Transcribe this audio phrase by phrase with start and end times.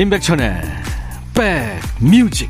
[0.00, 0.62] 임백천의
[1.34, 2.48] 백뮤직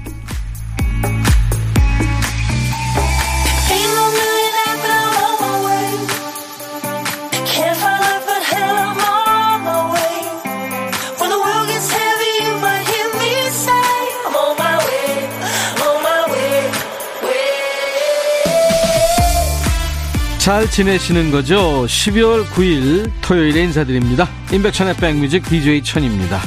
[20.39, 21.85] 잘 지내시는 거죠?
[21.87, 24.29] 12월 9일 토요일에 인사드립니다.
[24.53, 26.41] 임백천의 백뮤직 DJ 천입니다.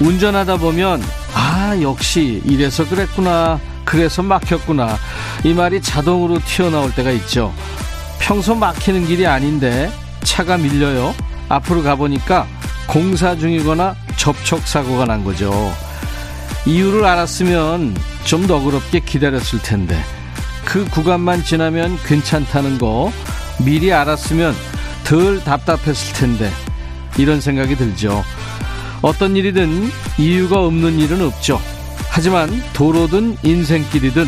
[0.00, 1.02] 운전하다 보면
[1.34, 3.60] 아 역시 이래서 그랬구나.
[3.84, 4.98] 그래서 막혔구나.
[5.44, 7.54] 이 말이 자동으로 튀어나올 때가 있죠.
[8.18, 9.90] 평소 막히는 길이 아닌데
[10.24, 11.14] 차가 밀려요.
[11.48, 12.46] 앞으로 가보니까
[12.88, 15.72] 공사 중이거나 접촉사고가 난 거죠.
[16.66, 20.02] 이유를 알았으면 좀 너그럽게 기다렸을 텐데.
[20.64, 23.12] 그 구간만 지나면 괜찮다는 거
[23.64, 24.54] 미리 알았으면
[25.04, 26.50] 덜 답답했을 텐데.
[27.18, 28.24] 이런 생각이 들죠
[29.02, 31.60] 어떤 일이든 이유가 없는 일은 없죠.
[32.08, 34.26] 하지만 도로든 인생길이든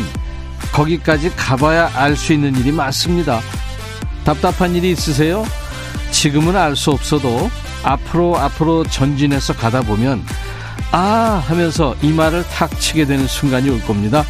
[0.71, 3.41] 거기까지 가봐야 알 수 있는 일이 많습니다.
[4.23, 5.45] 답답한 일이 있으세요?
[6.11, 7.49] 지금은 알 수 없어도
[7.83, 10.23] 앞으로 앞으로 전진해서 가다 보면
[10.91, 14.23] 아 하면서 이 말을 탁 치게 되는 순간이 올 겁니다.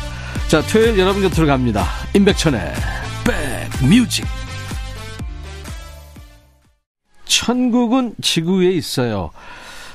[0.47, 1.85] 자, 토요일 여러분 곁으로 갑니다.
[2.13, 2.73] 임백천의
[3.81, 4.25] 백뮤직.
[7.25, 9.31] 천국은 지구에 있어요.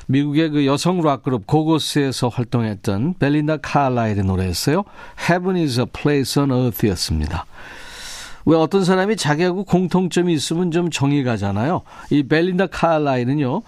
[0.06, 4.84] 미국의 그 여성 락 그룹 고고스에서 활동했던 벨린다 칼라일의 노래였어요.
[5.28, 7.46] Heaven is a place on earth였습니다.
[8.46, 11.82] 왜 어떤 사람이 자기하고 공통점이 있으면 좀 정이 가잖아요.
[12.10, 13.62] 이 벨린다 칼라일은요.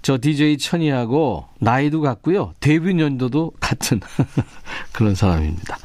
[0.00, 2.54] 저 DJ 천이하고 나이도 같고요.
[2.60, 4.00] 데뷔 년도도 같은
[4.92, 5.78] 그런 사람입니다.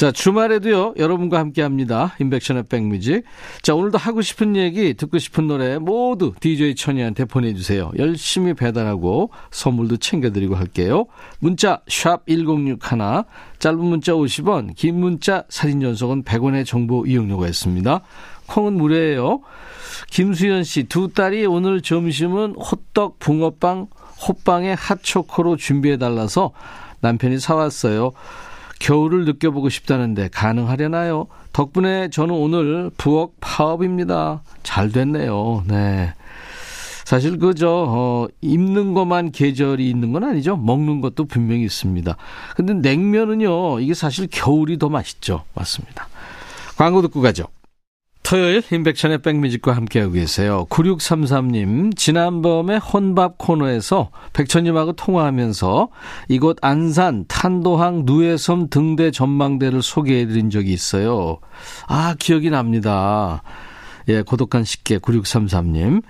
[0.00, 2.14] 자, 주말에도요, 여러분과 함께 합니다.
[2.20, 3.22] 인백션의 백뮤직.
[3.60, 7.92] 자, 오늘도 하고 싶은 얘기, 듣고 싶은 노래 모두 DJ 천이한테 보내주세요.
[7.98, 11.04] 열심히 배달하고 선물도 챙겨드리고 할게요.
[11.38, 12.78] 문자, 샵 1061,
[13.58, 18.00] 짧은 문자 50원, 긴 문자, 사진 전송은 100원의 정보 이용료가 있습니다.
[18.46, 19.42] 콩은 무료예요.
[20.08, 23.88] 김수현 씨, 두 딸이 오늘 점심은 호떡, 붕어빵,
[24.26, 26.52] 호빵에 핫초코로 준비해달라서
[27.02, 28.12] 남편이 사왔어요.
[28.80, 31.28] 겨울을 느껴보고 싶다는데 가능하려나요?
[31.52, 34.42] 덕분에 저는 오늘 부엌 파업입니다.
[34.64, 35.62] 잘 됐네요.
[35.68, 36.14] 네.
[37.04, 40.56] 사실 그저 어, 입는 것만 계절이 있는 건 아니죠.
[40.56, 42.16] 먹는 것도 분명히 있습니다.
[42.56, 43.80] 근데 냉면은요.
[43.80, 45.44] 이게 사실 겨울이 더 맛있죠.
[45.54, 46.08] 맞습니다.
[46.76, 47.44] 광고 듣고 가죠.
[48.30, 50.64] 토요일 인백천의 백뮤직과 함께하고 계세요.
[50.70, 55.88] 9633님, 지난번에 혼밥 코너에서 백천님하고 통화하면서
[56.28, 61.40] 이곳 안산 탄도항 누에섬 등대 전망대를 소개해드린 적이 있어요.
[61.88, 63.42] 아, 기억이 납니다.
[64.06, 66.00] 예, 고독한 식객 9633님.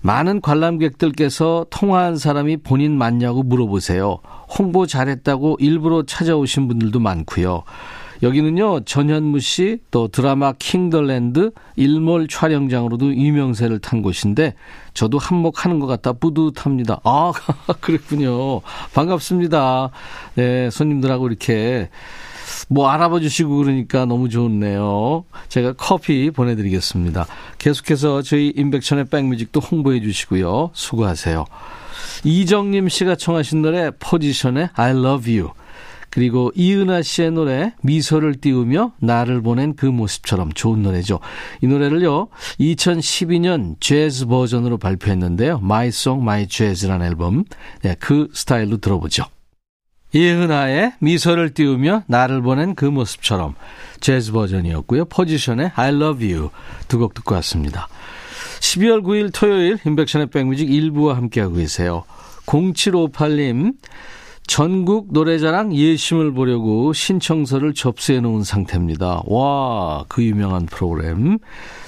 [0.00, 4.20] 많은 관람객들께서 통화한 사람이 본인 맞냐고 물어보세요.
[4.58, 7.64] 홍보 잘했다고 일부러 찾아오신 분들도 많고요.
[8.22, 14.54] 여기는요, 전현무 씨, 또 드라마 킹덜랜드 일몰 촬영장으로도 유명세를 탄 곳인데,
[14.94, 17.00] 저도 한몫하는 것 같다 뿌듯합니다.
[17.04, 17.32] 아,
[17.80, 18.60] 그랬군요.
[18.94, 19.90] 반갑습니다.
[20.34, 21.90] 네, 손님들하고 이렇게
[22.68, 25.24] 뭐 알아봐 주시고 그러니까 너무 좋네요.
[25.48, 27.26] 제가 커피 보내드리겠습니다.
[27.58, 30.70] 계속해서 저희 인백천의 백뮤직도 홍보해 주시고요.
[30.72, 31.44] 수고하세요.
[32.24, 35.50] 이정님 씨가 청하신 노래 포지션의 I love you.
[36.16, 41.20] 그리고 이은하 씨의 노래 미소를 띄우며 나를 보낸 그 모습처럼 좋은 노래죠.
[41.60, 42.28] 이 노래를요.
[42.58, 45.60] 2012년 재즈 버전으로 발표했는데요.
[45.62, 47.44] My Song My Jazz라는 앨범.
[47.82, 49.24] 네, 그 스타일로 들어보죠.
[50.14, 53.54] 이은하의 미소를 띄우며 나를 보낸 그 모습처럼
[54.00, 55.04] 재즈 버전이었고요.
[55.04, 56.48] 포지션의 I Love You
[56.88, 57.88] 두 곡 듣고 왔습니다.
[58.60, 62.04] 12월 9일 토요일 인백션의 백뮤직 1부와 함께하고 계세요.
[62.46, 63.74] 0758님
[64.46, 69.22] 전국 노래자랑 예심을 보려고 신청서를 접수해 놓은 상태입니다.
[69.26, 71.38] 와, 그 유명한 프로그램.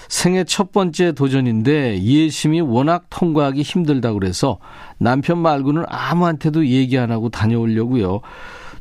[0.08, 4.58] 생애 첫 번째 도전인데 예심이 워낙 통과하기 힘들다고 그래서
[4.98, 8.20] 남편 말고는 아무한테도 얘기 안 하고 다녀오려고요.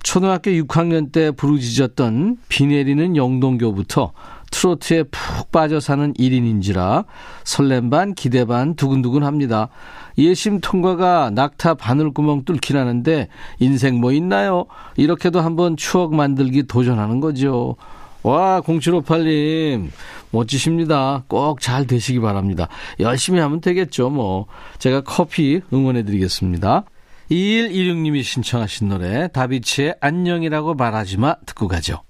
[0.03, 4.13] 초등학교 6학년 때 부르짖었던 비 내리는 영동교부터
[4.51, 7.05] 트로트에 푹 빠져 사는 1인인지라
[7.43, 9.69] 설렘 반 기대 반 두근두근 합니다.
[10.17, 13.27] 예심 통과가 낙타 바늘구멍 뚫기라는데
[13.59, 14.65] 인생 뭐 있나요?
[14.95, 17.75] 이렇게도 한번 추억 만들기 도전하는 거죠.
[18.23, 19.89] 와, 0758님,
[20.31, 21.23] 멋지십니다.
[21.27, 22.67] 꼭 잘 되시기 바랍니다.
[22.99, 24.47] 열심히 하면 되겠죠, 뭐.
[24.79, 26.83] 제가 커피 응원해 드리겠습니다.
[27.31, 32.06] 2116님이 신청하신 노래, 다비치의 안녕이라고 말하지 마, 듣고 가죠.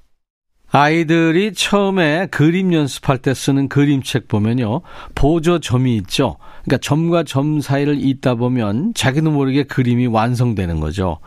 [0.69, 4.81] 아이들이 처음에 그림 연습할 때 쓰는 그림책 보면요.
[5.15, 6.37] 보조점이 있죠.
[6.65, 11.19] 그러니까 점과 점 사이를 잇다 보면 자기도 모르게 그림이 완성되는 거죠.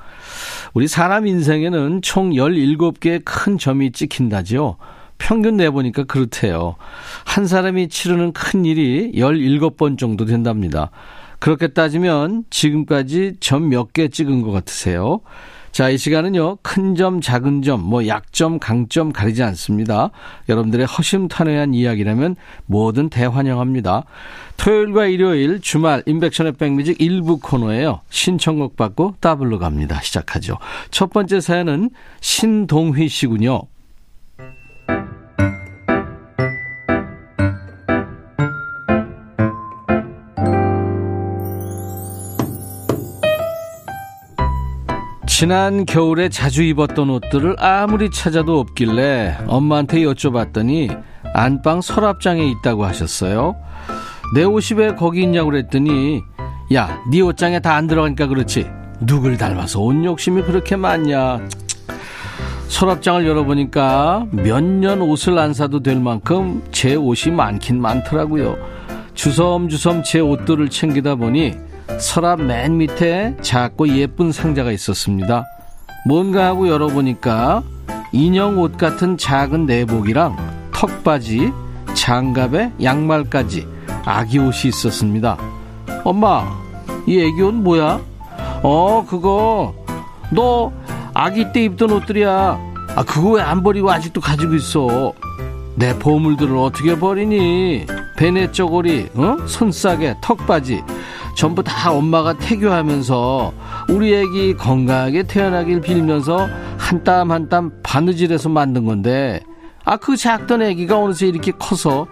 [0.75, 4.76] 우리 사람 인생에는 총 17개의 큰 점이 찍힌다지요.
[5.16, 6.76] 평균 내보니까 그렇대요.
[7.25, 10.90] 한 사람이 치르는 큰 일이 17번 정도 된답니다.
[11.38, 15.20] 그렇게 따지면 지금까지 점 몇 개 찍은 것 같으세요?
[15.72, 20.11] 자, 이 시간은요, 큰 점, 작은 점, 뭐 약점, 강점 가리지 않습니다.
[20.49, 22.37] 여러분들의 허심탄회한 이야기라면
[22.67, 24.05] 뭐든 대환영합니다.
[24.56, 28.00] 토요일과 일요일 주말 임백천의 백뮤직 일부 코너예요.
[28.11, 30.00] 신청곡 받고 더블로 갑니다.
[30.02, 30.58] 시작하죠.
[30.90, 31.90] 첫 번째 사연은
[32.20, 33.62] 신동휘 씨군요.
[45.40, 51.02] 지난 겨울에 자주 입었던 옷들을 아무리 찾아도 없길래 엄마한테 여쭤봤더니
[51.32, 53.56] 안방 서랍장에 있다고 하셨어요.
[54.34, 56.20] 내 옷이 왜 거기 있냐고 그랬더니
[56.75, 58.70] 야, 네 옷장에 다 안 들어가니까 그렇지.
[59.00, 61.40] 누굴 닮아서 옷 욕심이 그렇게 많냐.
[62.69, 68.58] 서랍장을 열어보니까 몇 년 옷을 안 사도 될 만큼 제 옷이 많긴 많더라고요.
[69.14, 71.54] 주섬주섬 제 옷들을 챙기다 보니
[71.98, 75.44] 서랍 맨 밑에 작고 예쁜 상자가 있었습니다.
[76.06, 77.62] 뭔가 하고 열어보니까
[78.12, 80.37] 인형 옷 같은 작은 내복이랑
[80.72, 81.52] 턱바지,
[81.94, 83.66] 장갑에 양말까지
[84.04, 85.37] 아기 옷이 있었습니다.
[86.04, 86.44] 엄마,
[87.06, 88.00] 이 애기 옷 뭐야?
[88.62, 89.75] 어, 그거
[90.31, 90.72] 너
[91.12, 92.31] 아기 때 입던 옷들이야.
[92.96, 95.12] 아, 그거 왜 안 버리고 아직도 가지고 있어?
[95.76, 97.86] 내 보물들을 어떻게 버리니?
[98.16, 99.36] 베네 쪼고리, 어?
[99.46, 100.82] 손싸개, 턱바지.
[101.35, 103.53] 전부 다 엄마가 태교하면서
[103.88, 109.41] 우리 애기 건강하게 태어나길 빌면서 한 땀 한 땀 바느질해서 만든 건데
[109.85, 112.06] 아 그 작던 애기가 어느새 이렇게 커서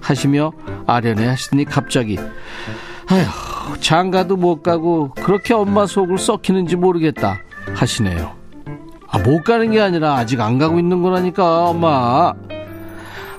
[0.00, 0.52] 하시며
[0.86, 2.18] 아련해 하시더니 갑자기
[3.10, 7.38] 아휴 장가도 못 가고 그렇게 엄마 속을 썩히는지 모르겠다
[7.74, 8.32] 하시네요.
[9.10, 12.32] 아 못 가는 게 아니라 아직 안 가고 있는 거라니까 엄마.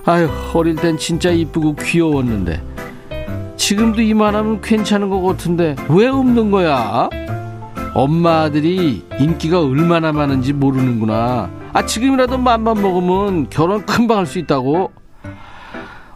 [0.06, 2.62] 아휴 어릴 땐 진짜 이쁘고 귀여웠는데
[3.60, 7.10] 지금도 이만하면 괜찮은 것 같은데 왜 없는 거야?
[7.94, 11.52] 엄마들이 인기가 얼마나 많은지 모르는구나.
[11.74, 14.92] 아, 지금이라도 맘만 먹으면 결혼 금방 할 수 있다고?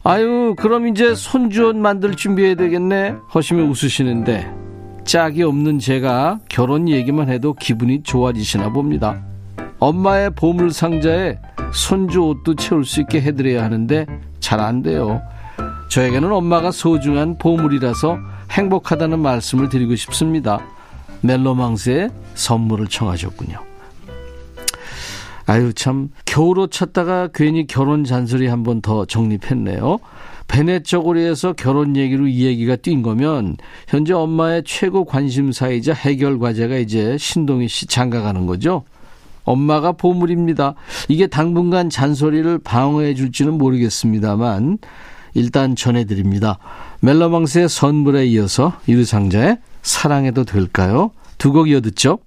[0.06, 3.16] 아유, 그럼 이제 손주옷 만들 준비해야 되겠네?
[3.36, 4.50] 허시며 웃으시는데,
[5.04, 9.22] 짝이 없는 제가 결혼 얘기만 해도 기분이 좋아지시나 봅니다.
[9.80, 11.40] 엄마의 보물상자에
[11.74, 14.06] 손주 옷도 채울 수 있게 해드려야 하는데,
[14.40, 15.22] 잘 안 돼요.
[15.90, 18.18] 저에게는 엄마가 소중한 보물이라서
[18.52, 20.60] 행복하다는 말씀을 드리고 싶습니다.
[21.22, 23.58] 멜로망스의 선물을 청하셨군요.
[25.46, 30.00] 아유, 참, 겨울 옷 찾다가 괜히 결혼 잔소리 한 번 더 정립했네요.
[30.84, 33.58] 저고리에서 결혼 얘기로 이 얘기가 뛴 거면,
[33.88, 38.84] 현재 엄마의 최고 관심사이자 해결 과제가 이제 신동희 씨 장가가는 거죠.
[39.46, 40.76] 엄마가 보물입니다.
[41.10, 44.78] 이게 당분간 잔소리를 방어해 줄지는 모르겠습니다만,
[45.34, 46.60] 일단 전해드립니다.
[47.02, 51.12] 멜로망스의 선물에 이어서 유상자의 사랑해도 될까요?
[51.38, 52.20] 두 곡 이어듣죠.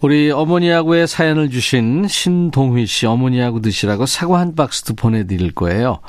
[0.00, 6.00] 우리 어머니하고의 사연을 주신 신동휘 씨 어머니하고 드시라고 사과 한 박스도 보내드릴 거예요.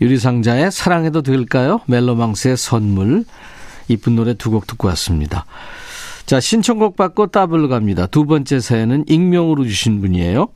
[0.00, 1.80] 유리상자의 사랑해도 될까요?
[1.86, 3.24] 멜로망스의 선물.
[3.88, 5.46] 이쁜 노래 두 곡 듣고 왔습니다.
[6.26, 8.06] 자, 신청곡 받고 따블로 갑니다.
[8.06, 10.48] 두 번째 사연은 익명으로 주신 분이에요.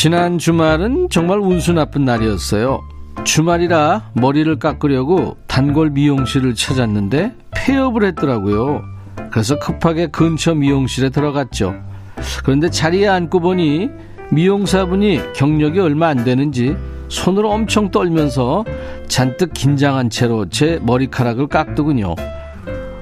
[0.00, 2.80] 지난 주말은 정말 운수 나쁜 날이었어요.
[3.24, 8.80] 주말이라 머리를 깎으려고 단골 미용실을 찾았는데 폐업을 했더라고요.
[9.32, 11.74] 그래서 급하게 근처 미용실에 들어갔죠.
[12.44, 13.90] 그런데 자리에 앉고 보니
[14.30, 16.76] 미용사분이 경력이 얼마 안 되는지
[17.08, 18.64] 손으로 엄청 떨면서
[19.08, 22.14] 잔뜩 긴장한 채로 제 머리카락을 깎더군요.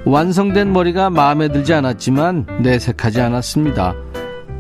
[0.07, 3.93] 완성된 머리가 마음에 들지 않았지만 내색하지 않았습니다.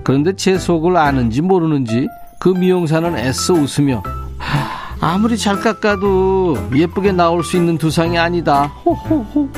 [0.04, 2.06] 그런데 제 속을 아는지 모르는지
[2.38, 4.02] 그 미용사는 애써 웃으며
[5.00, 8.64] 아무리 잘 깎아도 예쁘게 나올 수 있는 두상이 아니다.
[8.84, 9.48] 호호호.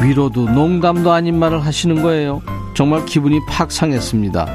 [0.00, 2.40] 위로도 농담도 아닌 말을 하시는 거예요.
[2.74, 4.46] 정말 기분이 팍 상했습니다.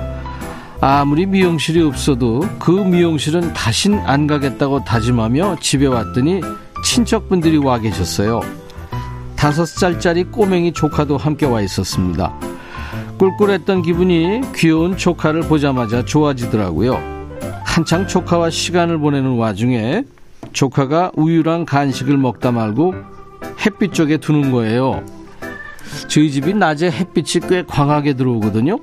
[0.79, 6.41] 아무리 미용실이 없어도 그 미용실은 다신 안 가겠다고 다짐하며 집에 왔더니
[6.83, 8.41] 친척분들이 와 계셨어요.
[9.35, 12.33] 다섯 살짜리 꼬맹이 조카도 함께 와 있었습니다.
[13.23, 16.99] 꿀꿀했던 기분이 귀여운 조카를 보자마자 좋아지더라고요.
[17.63, 20.03] 한창 조카와 시간을 보내는 와중에
[20.51, 22.93] 조카가 우유랑 간식을 먹다 말고
[23.65, 25.03] 햇빛 쪽에 두는 거예요.
[26.09, 28.77] 저희 집이 낮에 햇빛이 꽤 광하게 들어오거든요.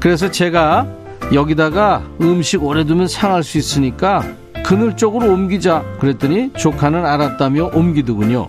[0.00, 0.86] 그래서 제가
[1.32, 4.22] 여기다가 음식 오래 두면 상할 수 있으니까
[4.66, 8.48] 그늘 쪽으로 옮기자 그랬더니 조카는 알았다며 옮기더군요.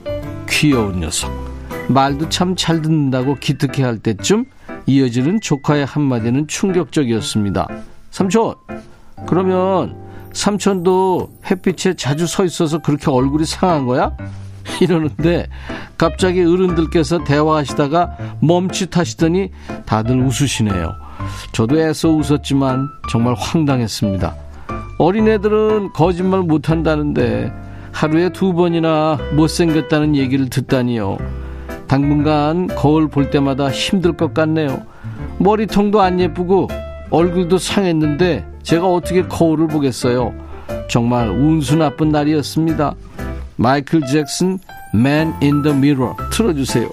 [0.49, 1.31] 귀여운 녀석.
[1.87, 4.45] 말도 참 잘 듣는다고 기특해 할 때쯤
[4.85, 7.67] 이어지는 조카의 한마디는 충격적이었습니다.
[8.09, 8.55] 삼촌,
[9.27, 9.95] 그러면
[10.33, 14.15] 삼촌도 햇빛에 자주 서 있어서 그렇게 얼굴이 상한 거야?
[14.81, 15.47] 이러는데
[15.97, 19.51] 갑자기 어른들께서 대화하시다가 멈칫하시더니
[19.85, 20.93] 다들 웃으시네요.
[21.51, 24.35] 저도 애써 웃었지만 정말 황당했습니다.
[24.97, 27.51] 어린애들은 거짓말 못한다는데
[27.91, 31.17] 하루에 두 번이나 못생겼다는 얘기를 듣다니요.
[31.91, 34.81] 당분간 거울 볼 때마다 힘들 것 같네요.
[35.39, 36.69] 머리통도 안 예쁘고
[37.09, 40.33] 얼굴도 상했는데 제가 어떻게 거울을 보겠어요.
[40.89, 42.95] 정말 운수 나쁜 날이었습니다.
[43.57, 44.57] 마이클 잭슨
[44.95, 46.89] Man in the Mirror 틀어주세요.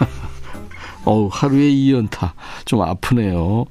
[1.04, 2.32] 어우, 하루에 2연타.
[2.64, 3.66] 좀 아프네요.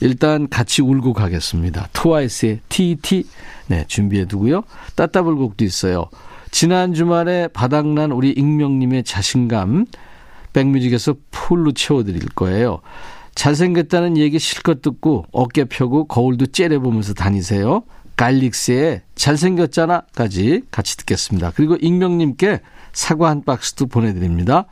[0.00, 1.90] 일단 같이 울고 가겠습니다.
[1.92, 3.28] 트와이스의 TT.
[3.68, 4.64] 네, 준비해 두고요.
[4.96, 6.08] 따따블곡도 있어요.
[6.52, 9.86] 지난 주말에 바닥난 우리 익명님의 자신감
[10.52, 12.80] 백뮤직에서 풀로 채워드릴 거예요.
[13.34, 17.82] 잘생겼다는 얘기 실컷 듣고 어깨 펴고 거울도 째려보면서 다니세요.
[18.16, 21.52] 갈릭스의 잘생겼잖아까지 같이 듣겠습니다.
[21.56, 22.60] 그리고 익명님께
[22.92, 24.66] 사과 한 박스도 보내드립니다.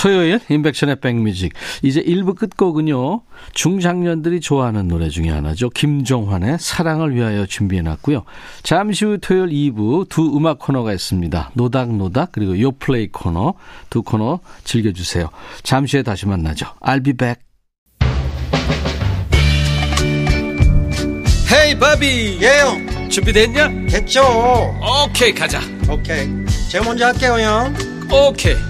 [0.00, 1.52] 토요일 인백션의 백뮤직.
[1.82, 3.20] 이제 1부 끝곡은요
[3.52, 5.68] 중장년들이 좋아하는 노래 중에 하나죠.
[5.68, 8.24] 김종환의 사랑을 위하여 준비해놨고요.
[8.62, 11.50] 잠시 후 토요일 2부 두 음악 코너가 있습니다.
[11.52, 13.52] 노닥노닥 그리고 요플레이 코너.
[13.90, 15.28] 두 코너 즐겨주세요.
[15.62, 16.66] 잠시 후에 다시 만나죠.
[16.80, 17.42] I'll be back.
[21.52, 22.38] 헤이 바비.
[22.40, 23.10] 예영.
[23.10, 23.68] 준비됐냐?
[23.90, 24.22] 됐죠.
[25.04, 25.60] 오케이 가자.
[25.90, 26.26] 오케이.
[26.70, 27.74] 제가 먼저 할게요 형.
[28.10, 28.69] 오케이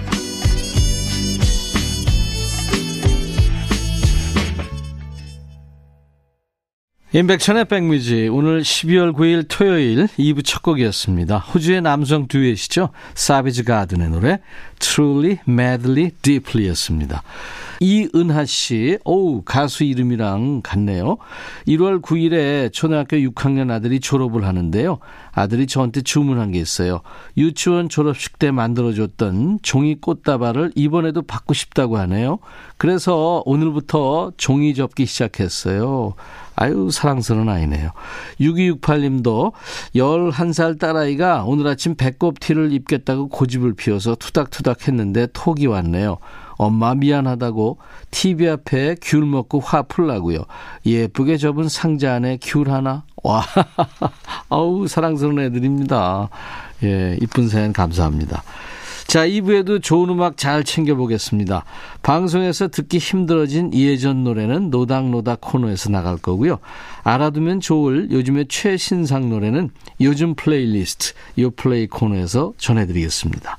[7.13, 11.39] 임백천의 백뮤직 오늘 12월 9일 토요일 2부 첫 곡이었습니다.
[11.39, 12.87] 호주의 남성 듀엣이죠.
[13.15, 14.39] 사비즈 가든의 노래
[14.79, 17.21] Truly, Madly, Deeply였습니다.
[17.81, 21.17] 이은하 씨, 오 가수 이름이랑 같네요.
[21.67, 24.99] 1월 9일에 초등학교 6학년 아들이 졸업을 하는데요.
[25.33, 27.01] 아들이 저한테 주문한 게 있어요.
[27.35, 32.39] 유치원 졸업식 때 만들어줬던 종이 꽃다발을 이번에도 받고 싶다고 하네요.
[32.77, 36.13] 그래서 오늘부터 종이 접기 시작했어요.
[36.61, 37.89] 아유, 사랑스러운 아이네요.
[38.39, 39.51] 6268님도
[39.95, 46.17] 11살 딸아이가 오늘 아침 배꼽 티를 입겠다고 고집을 피워서 투닥투닥 했는데 톡이 왔네요.
[46.57, 47.79] 엄마 미안하다고
[48.11, 50.43] TV 앞에 귤 먹고 화 풀라고요.
[50.85, 53.05] 예쁘게 접은 상자 안에 귤 하나.
[53.23, 53.43] 와,
[54.49, 56.29] 아우 사랑스러운 애들입니다.
[56.83, 58.43] 예, 이쁜 사연 감사합니다.
[59.11, 61.65] 자, 2부에도 좋은 음악 잘 챙겨보겠습니다.
[62.01, 66.59] 방송에서 듣기 힘들어진 예전 노래는 노닥노닥 코너에서 나갈 거고요.
[67.03, 73.57] 알아두면 좋을 요즘의 최신상 노래는 요즘 플레이리스트, 요 플레이 코너에서 전해드리겠습니다.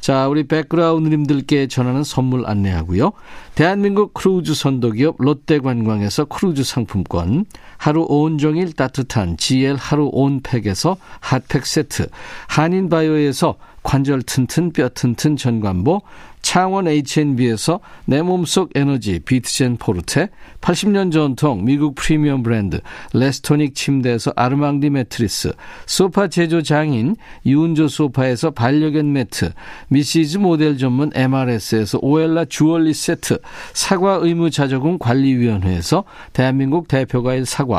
[0.00, 3.12] 자, 우리 백그라운드님들께 전하는 선물 안내하고요.
[3.54, 7.44] 대한민국 크루즈 선도기업 롯데관광에서 크루즈 상품권,
[7.80, 12.08] 하루 온종일 따뜻한 GL 하루 온팩에서 핫팩 세트,
[12.48, 16.02] 한인바이오에서 관절 튼튼 뼈 튼튼 전관보,
[16.42, 20.28] 창원 H&B에서 내 몸속 에너지 비트젠 포르테,
[20.60, 22.80] 80년 전통 미국 프리미엄 브랜드
[23.12, 25.52] 레스토닉 침대에서 아르망디 매트리스,
[25.86, 29.52] 소파 제조 장인 유운조 소파에서 반려견 매트,
[29.88, 33.38] 미시즈 모델 전문 MRS에서 오엘라 주얼리 세트,
[33.74, 37.69] 사과 의무 자조금 관리위원회에서 대한민국 대표과일 사과,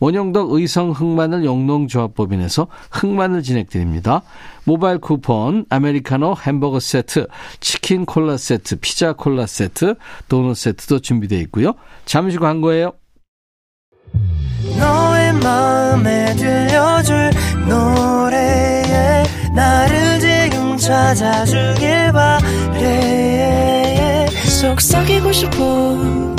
[0.00, 4.22] 원영덕 의성 흑마늘 영농조합법인에서 흑마늘 진행드립니다.
[4.64, 7.26] 모바일 쿠폰, 아메리카노 햄버거 세트,
[7.60, 9.94] 치킨 콜라 세트, 피자 콜라 세트,
[10.28, 11.74] 도넛 세트도 준비되어 있고요.
[12.04, 12.92] 잠시 광고예요.
[14.78, 17.30] 너의 마음에 들려줄
[17.68, 19.24] 노래에
[19.54, 24.26] 나를 지금 찾아주길 바래
[24.60, 25.56] 속삭이고 싶어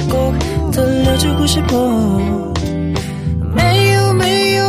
[0.10, 2.54] 꼭 들려주고 싶어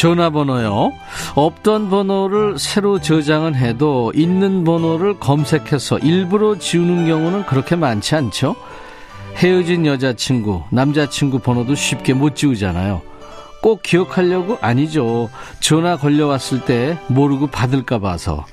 [0.00, 0.94] 전화번호요.
[1.34, 8.56] 없던 번호를 새로 저장은 해도 있는 번호를 검색해서 일부러 지우는 경우는 그렇게 많지 않죠.
[9.36, 13.02] 헤어진 여자친구, 남자친구 번호도 쉽게 못 지우잖아요.
[13.60, 14.56] 꼭 기억하려고?
[14.62, 15.28] 아니죠.
[15.60, 18.46] 전화 걸려왔을 때 모르고 받을까 봐서.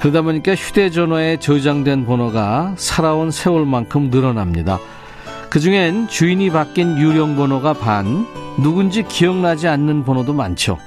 [0.00, 4.80] 그러다 보니까 휴대전화에 저장된 번호가 살아온 세월만큼 늘어납니다.
[5.48, 8.26] 그 중엔 주인이 바뀐 유령 번호가 반,
[8.62, 10.78] 누군지 기억나지 않는 번호도 많죠.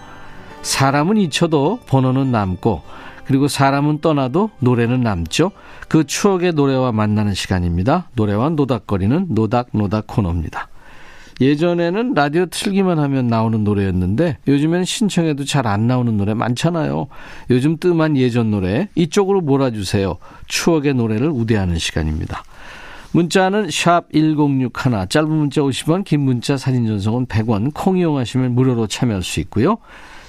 [0.62, 2.82] 사람은 잊혀도 번호는 남고,
[3.26, 5.52] 그리고 사람은 떠나도 노래는 남죠.
[5.88, 8.10] 그 추억의 노래와 만나는 시간입니다.
[8.16, 10.68] 노래와 노닥거리는 노닥노닥 코너입니다.
[11.40, 17.08] 예전에는 라디오 틀기만 하면 나오는 노래였는데 요즘에는 신청해도 잘 안 나오는 노래 많잖아요.
[17.50, 20.18] 요즘 뜸한 예전 노래 이쪽으로 몰아주세요.
[20.48, 22.44] 추억의 노래를 우대하는 시간입니다.
[23.12, 24.70] 문자는 샵 1061,
[25.10, 29.78] 짧은 문자 50원, 긴 문자 사진 전송은 100원, 콩 이용하시면 무료로 참여할 수 있고요.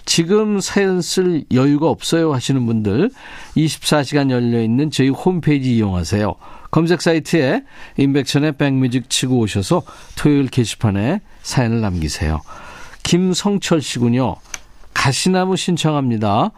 [0.06, 3.10] 지금 사연 쓸 여유가 없어요 하시는 분들
[3.56, 6.34] 24시간 열려 있는 저희 홈페이지 이용하세요.
[6.70, 7.64] 검색 사이트에
[7.96, 9.82] 인백천의 백뮤직 치고 오셔서
[10.16, 12.40] 토요일 게시판에 사연을 남기세요.
[13.02, 14.36] 김성철 씨군요.
[14.94, 16.50] 가시나무 신청합니다.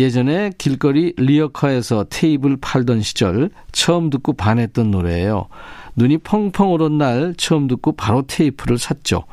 [0.00, 5.48] 예전에 길거리 리어카에서 테이블 팔던 시절 처음 듣고 반했던 노래예요.
[5.96, 9.24] 눈이 펑펑 오른 날 처음 듣고 바로 테이프를 샀죠.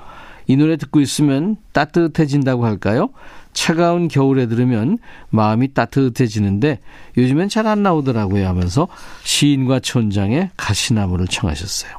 [0.47, 3.09] 이 노래 듣고 있으면 따뜻해진다고 할까요?
[3.53, 4.97] 차가운 겨울에 들으면
[5.29, 6.79] 마음이 따뜻해지는데
[7.17, 8.87] 요즘엔 잘 안 나오더라고요 하면서
[9.23, 11.91] 시인과 촌장의 가시나무를 청하셨어요.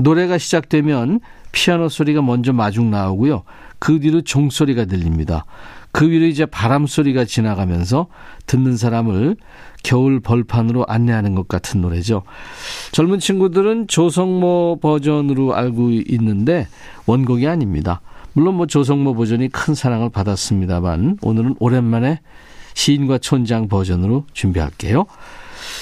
[0.00, 1.20] 노래가 시작되면
[1.52, 3.42] 피아노 소리가 먼저 마중 나오고요.
[3.78, 5.44] 그 뒤로 종소리가 들립니다.
[5.92, 8.08] 그 위로 이제 바람 소리가 지나가면서
[8.46, 9.36] 듣는 사람을
[9.82, 12.22] 겨울 벌판으로 안내하는 것 같은 노래죠.
[12.92, 16.66] 젊은 친구들은 조성모 버전으로 알고 있는데
[17.06, 18.00] 원곡이 아닙니다.
[18.32, 22.20] 물론 뭐 조성모 버전이 큰 사랑을 받았습니다만 오늘은 오랜만에
[22.74, 25.04] 시인과 촌장 버전으로 준비할게요.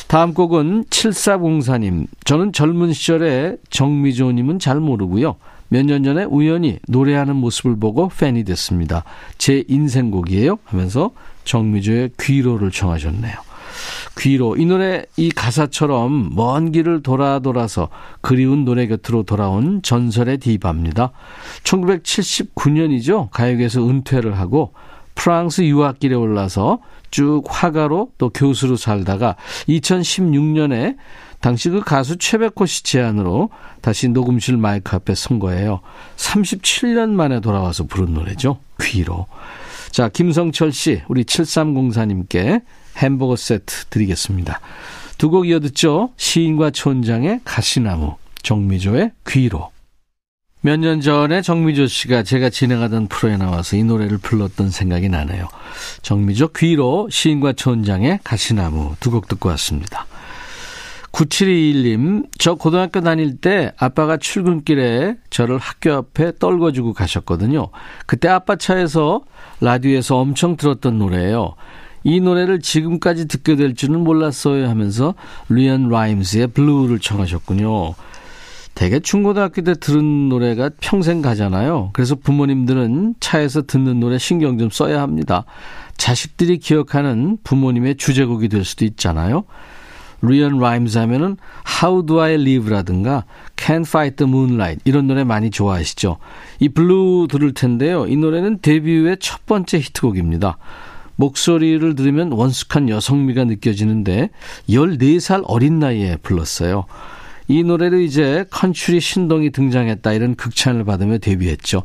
[0.08, 2.06] 다음 곡은 7404님.
[2.24, 5.36] 저는 젊은 시절에 정미조님은 잘 모르고요.
[5.70, 9.04] 몇 년 전에 우연히 노래하는 모습을 보고 팬이 됐습니다.
[9.38, 11.12] 제 인생곡이에요 하면서
[11.44, 13.34] 정미조의 귀로를 청하셨네요.
[14.18, 17.88] 귀로 이 노래 이 가사처럼 먼 길을 돌아 돌아서
[18.20, 21.12] 그리운 노래 곁으로 돌아온 전설의 디바입니다.
[21.62, 23.30] 1979년이죠.
[23.30, 24.72] 가요계에서 은퇴를 하고
[25.14, 26.80] 프랑스 유학길에 올라서
[27.10, 29.36] 쭉 화가로 또 교수로 살다가
[29.68, 30.96] 2016년에
[31.40, 33.50] 당시 그 가수 최백호 씨 제안으로
[33.80, 35.80] 다시 녹음실 마이크 앞에 선 거예요.
[36.16, 38.58] 37년 만에 돌아와서 부른 노래죠.
[38.80, 39.26] 귀로.
[39.90, 42.62] 자, 김성철 씨, 우리 7304님께
[42.98, 44.60] 햄버거 세트 드리겠습니다.
[45.18, 46.10] 두 곡 이어 듣죠.
[46.16, 49.70] 시인과 촌장의 가시나무, 정미조의 귀로.
[50.62, 55.48] 몇 년 전에 정미조 씨가 제가 진행하던 프로에 나와서 이 노래를 불렀던 생각이 나네요.
[56.02, 60.06] 정미조 귀로 시인과 촌장의 가시나무 두 곡 듣고 왔습니다.
[61.20, 67.68] 9721님, 저 고등학교 다닐 때 아빠가 출근길에 저를 학교 앞에 떨궈주고 가셨거든요.
[68.06, 69.22] 그때 아빠 차에서
[69.60, 71.56] 라디오에서 엄청 들었던 노래예요.
[72.04, 75.14] 이 노래를 지금까지 듣게 될 줄은 몰랐어요 하면서
[75.50, 77.94] 리언 라임스의 Blue를 청하셨군요.
[78.74, 81.90] 대개 중고등학교 때 들은 노래가 평생 가잖아요.
[81.92, 85.44] 그래서 부모님들은 차에서 듣는 노래 신경 좀 써야 합니다.
[85.98, 89.44] 자식들이 기억하는 부모님의 주제곡이 될 수도 있잖아요.
[90.22, 91.36] 리언 라임스 하면은
[91.82, 93.24] How Do I Live라든가
[93.56, 96.18] Can't Fight the Moonlight 이런 노래 많이 좋아하시죠.
[96.58, 98.06] 이 Blue 들을 텐데요.
[98.06, 100.58] 이 노래는 데뷔 후의 첫 번째 히트곡입니다.
[101.16, 104.30] 목소리를 들으면 원숙한 여성미가 느껴지는데
[104.68, 106.86] 14살 어린 나이에 불렀어요.
[107.48, 111.82] 이 노래를 이제 컨츄리 신동이 등장했다 이런 극찬을 받으며 데뷔했죠.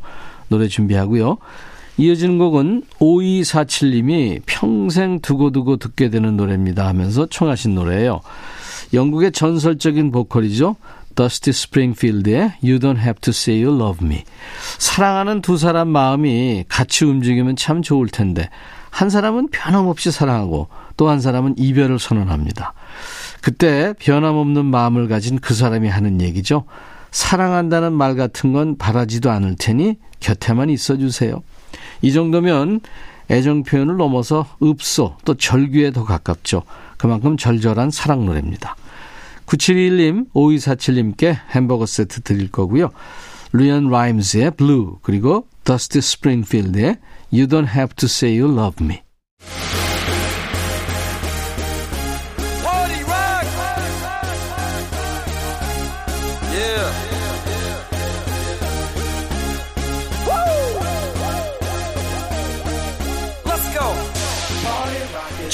[0.48, 1.38] 노래 준비하고요.
[1.98, 8.20] 이어지는 곡은 5247님이 평생 두고두고 듣게 되는 노래입니다 하면서 청하신 노래예요.
[8.92, 10.76] 영국의 전설적인 보컬이죠.
[11.14, 14.24] 더스티 스프링필드의 You Don't Have to Say You Love Me.
[14.78, 18.50] 사랑하는 두 사람 마음이 같이 움직이면 참 좋을 텐데
[18.90, 22.74] 한 사람은 변함없이 사랑하고 또 한 사람은 이별을 선언합니다.
[23.40, 26.64] 그때 변함없는 마음을 가진 그 사람이 하는 얘기죠.
[27.10, 31.42] 사랑한다는 말 같은 건 바라지도 않을 테니 곁에만 있어 주세요.
[32.02, 32.80] 이 정도면
[33.30, 36.62] 애정 표현을 넘어서 읍소 또 절규에 더 가깝죠.
[36.96, 38.76] 그만큼 절절한 사랑 노래입니다.
[39.46, 42.90] 9721님, 5247님께 햄버거 세트 드릴 거고요.
[43.52, 46.98] 리언 라임스의 Blue 그리고 더스티 스프링필드의
[47.32, 49.02] You Don't Have to Say You Love Me.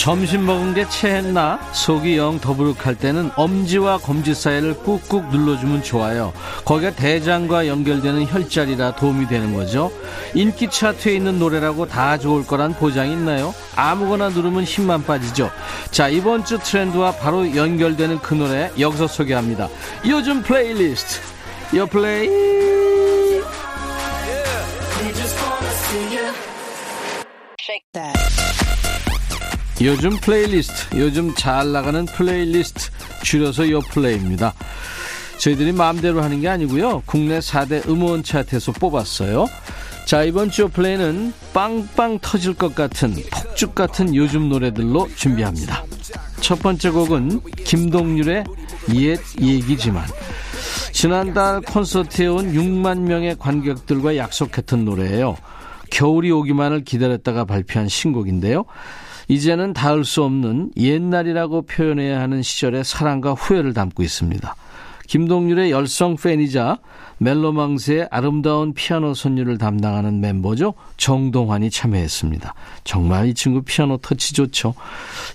[0.03, 1.61] 점심 먹은 게 체했나?
[1.73, 6.33] 속이 영 더부룩할 때는 엄지와 검지 사이를 꾹꾹 눌러주면 좋아요.
[6.65, 9.93] 거기가 대장과 연결되는 혈자리라 도움이 되는 거죠.
[10.35, 13.55] 인기 차트에 있는 노래라고 다 좋을 거란 보장이 있나요?
[13.77, 15.53] 아무거나 누르면 힘만 빠지죠.
[15.93, 19.69] 자, 이번 주 트렌드와 바로 연결되는 그 노래 여기서 소개합니다.
[20.05, 21.21] 요즘 플레이리스트.
[21.77, 22.29] 요 플레이.
[29.85, 32.90] 요즘 플레이리스트, 요즘 잘 나가는 플레이리스트,
[33.25, 34.55] 줄여서 요 플레이입니다.
[35.38, 37.03] 저희들이 마음대로 하는 게 아니고요.
[37.05, 39.49] 국내 4대 음원 차트에서 뽑았어요.
[40.05, 45.85] 자, 이번 주 플레이는 빵빵 터질 것 같은 폭죽 같은 요즘 노래들로 준비합니다.
[46.40, 48.45] 첫 번째 곡은 김동률의
[48.95, 50.07] 옛 얘기지만
[50.92, 55.37] 지난달 콘서트에 온 6만 명의 관객들과 약속했던 노래예요.
[55.90, 58.64] 겨울이 오기만을 기다렸다가 발표한 신곡인데요.
[59.33, 64.55] 이제는 닿을 수 없는 옛날이라고 표현해야 하는 시절의 사랑과 후회를 담고 있습니다.
[65.07, 66.79] 김동률의 열성 팬이자
[67.16, 70.75] 멜로망스의 아름다운 피아노 선율을 담당하는 멤버죠.
[70.99, 72.53] 정동환이 참여했습니다.
[72.85, 74.75] 정말 이 친구 피아노 터치 좋죠.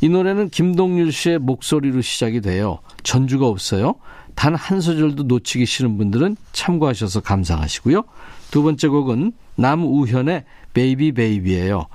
[0.02, 2.78] 이 노래는 김동률 씨의 목소리로 시작이 돼요.
[3.02, 3.96] 전주가 없어요.
[4.36, 8.04] 단 한 소절도 놓치기 싫은 분들은 참고하셔서 감상하시고요.
[8.52, 10.44] 두 번째 곡은 남우현의
[10.76, 11.88] Baby Baby예요.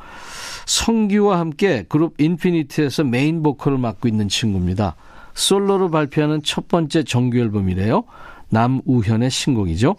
[0.67, 4.97] 성규와 함께 그룹 인피니트에서 메인 보컬을 맡고 있는 친구입니다.
[5.35, 8.05] 솔로로 발표하는 첫 번째 정규 앨범이래요.
[8.51, 9.97] 남우현의 신곡이죠.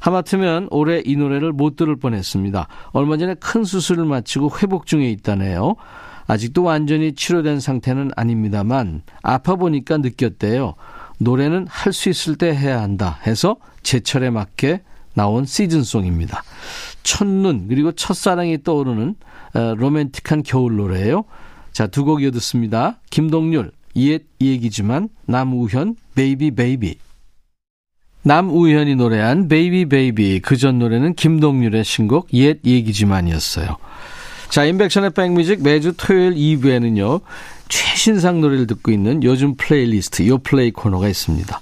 [0.00, 2.66] 하마터면 올해 이 노래를 못 들을 뻔했습니다.
[2.92, 5.76] 얼마 전에 큰 수술을 마치고 회복 중에 있다네요.
[6.26, 10.74] 아직도 완전히 치료된 상태는 아닙니다만 아파 보니까 느꼈대요.
[11.18, 14.80] 노래는 할 수 있을 때 해야 한다 해서 제철에 맞게
[15.20, 16.42] 나온 시즌송입니다.
[17.02, 19.16] 첫눈 그리고 첫사랑이 떠오르는
[19.52, 21.24] 어, 로맨틱한 겨울 노래예요.
[21.72, 22.98] 자, 두 곡 이어 듣습니다.
[23.10, 26.94] 김동률, 옛 얘기지만 남우현, Baby Baby.
[28.22, 33.76] 남우현이 노래한 Baby Baby 그 전 노래는 김동률의 신곡 옛 얘기지만이었어요.
[34.48, 37.20] 자, 임백천의 백뮤직 매주 토요일 2부에는요.
[37.68, 41.60] 최신상 노래를 듣고 있는 요즘 플레이리스트 요 플레이 코너가 있습니다.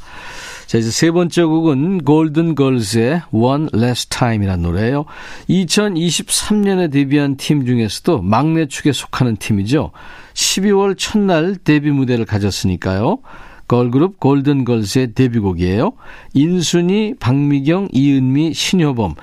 [0.68, 5.06] 자, 이제 세 번째 곡은 골든 걸즈의 One Last Time이라는 노래예요.
[5.48, 9.92] 2023년에 데뷔한 팀 중에서도 막내 축에 속하는 팀이죠.
[10.34, 13.20] 12월 첫날 데뷔 무대를 가졌으니까요.
[13.66, 15.92] 걸그룹 골든걸스의 데뷔곡이에요.
[16.34, 19.14] 인순이, 박미경, 이은미, 신효범.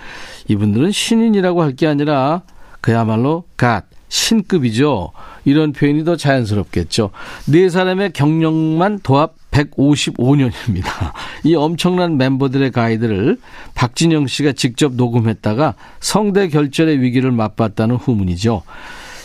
[0.47, 2.41] 이분들은 신인이라고 할 게 아니라
[2.81, 5.12] 그야말로 갓, 신급이죠.
[5.45, 7.12] 이런 표현이 더 자연스럽겠죠.
[7.51, 11.13] 네 사람의 경력만 도합 155년입니다.
[11.44, 13.38] 이 엄청난 멤버들의 가이드를
[13.74, 18.63] 박진영 씨가 직접 녹음했다가 성대 결절의 위기를 맛봤다는 후문이죠.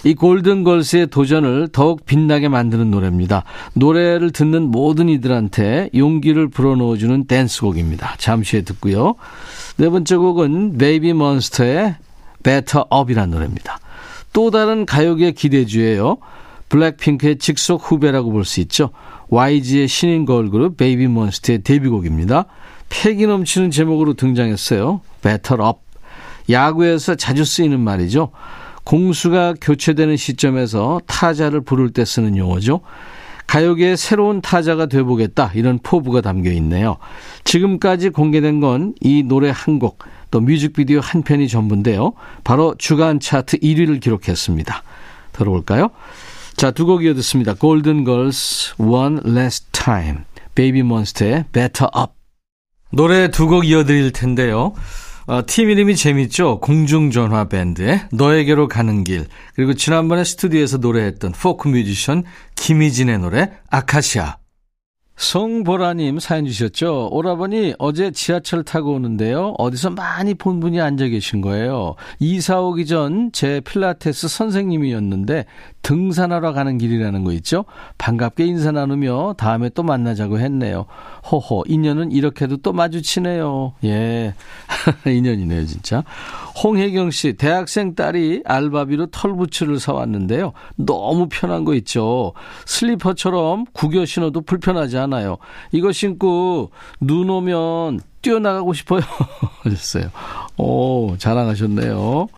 [0.03, 3.45] 이 골든걸스의 도전을 더욱 빛나게 만드는 노래입니다.
[3.75, 8.15] 노래를 듣는 모든 이들한테 용기를 불어넣어주는 댄스곡입니다.
[8.17, 9.17] 잠시 후에 듣고요.
[9.77, 11.97] 네 번째 곡은 베이비 몬스터의
[12.43, 13.79] Batter Up이라는 노래입니다.
[14.33, 16.17] 또 다른 가요계 기대주예요.
[16.71, 18.91] 블랙핑크의 직속 후배라고 볼 수 있죠.
[19.31, 22.47] YG의 신인 걸그룹 베이비몬스터의 데뷔곡입니다.
[22.89, 25.01] 패기 넘치는 제목으로 등장했어요.
[25.25, 25.79] Up.
[26.51, 28.33] 야구에서 자주 쓰이는 말이죠.
[28.85, 32.81] 공수가 교체되는 시점에서 타자를 부를 때 쓰는 용어죠.
[33.47, 36.99] 가요계의 새로운 타자가 돼보겠다 이런 포부가 담겨 있네요.
[37.45, 39.99] 지금까지 공개된 건 이 노래 한 곡,
[40.31, 42.13] 또 뮤직비디오 한 편이 전부인데요.
[42.45, 44.83] 바로 주간 차트 1위를 기록했습니다.
[45.33, 45.91] 들어볼까요?
[46.61, 47.55] 자, 두 곡 이어 듣습니다.
[47.55, 50.19] 골든 걸스 One Last Time,
[50.55, 52.13] 베이비 몬스터의 Batter Up.
[52.93, 54.75] 노래 두 곡 이어드릴 텐데요.
[55.27, 56.61] 어, 팀 이름이 재밌죠?
[56.61, 59.25] 공중전화 밴드의 너에게로 가는 길.
[59.55, 62.25] 그리고 지난번에 스튜디오에서 노래했던 포크 뮤지션
[62.57, 64.37] 김희진의 노래 아카시아.
[65.17, 67.11] 송보라님 사연 주셨죠?
[67.13, 69.55] 오라버니 어제 지하철 타고 오는데요.
[69.59, 71.95] 어디서 많이 본 분이 앉아 계신 거예요.
[72.21, 75.45] 이사 오기 전 제 필라테스 선생님이었는데
[75.83, 77.65] 등산하러 가는 길이라는 거 있죠?
[77.99, 80.87] 반갑게 인사 나누며 다음에 또 만나자고 했네요.
[81.31, 83.75] 호호, 인연은 이렇게도 또 마주치네요.
[83.85, 84.35] 예.
[85.07, 86.05] 인연이네요, 진짜.
[86.63, 90.53] 홍혜경 씨, 대학생 딸이 알바비로 털부츠를 사왔는데요.
[90.77, 92.33] 너무 편한 거 있죠?
[92.67, 95.39] 슬리퍼처럼 구겨 신어도 불편하지 않아요.
[95.73, 99.01] 이거 신고 눈 오면 뛰어나가고 싶어요.
[99.65, 100.11] 하셨어요.
[100.57, 102.29] 오, 자랑하셨네요.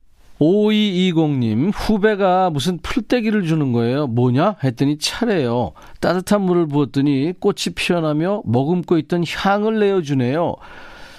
[0.42, 4.09] 5220님, 후배가 무슨 풀떼기를 주는 거예요.
[4.09, 4.57] 뭐냐?
[4.64, 5.72] 했더니 차래요.
[6.00, 10.57] 따뜻한 물을 부었더니 꽃이 피어나며 머금고 있던 향을 내어주네요.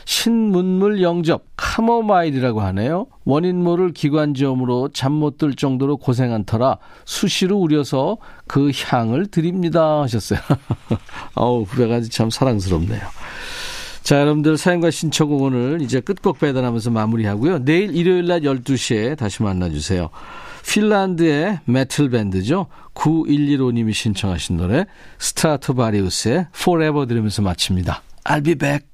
[0.06, 3.08] 신문물 영접, 카모마일이라고 하네요.
[3.24, 10.02] 원인 모를 기관지염으로 잠 못 들 정도로 고생한 터라 수시로 우려서 그 향을 드립니다.
[10.02, 10.40] 하셨어요.
[11.36, 13.02] 어우, 후배가 참 사랑스럽네요.
[14.04, 17.64] 자, 여러분들 사연과 신청곡 오늘 이제 끝곡 배달하면서 마무리하고요.
[17.64, 20.10] 내일 일요일 날 12시에 다시 만나주세요.
[20.68, 22.68] 핀란드의 메틀 밴드죠.
[22.96, 24.86] 9115님이 신청하신 노래
[25.20, 28.04] 스트라토바리우스의 Forever 들으면서 마칩니다.
[28.26, 28.93] I'll be back.